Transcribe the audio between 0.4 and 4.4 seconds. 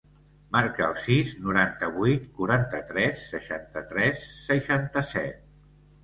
Marca el sis, noranta-vuit, quaranta-tres, seixanta-tres,